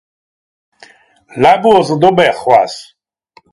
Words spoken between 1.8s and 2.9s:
'zo d'ober c'hoazh.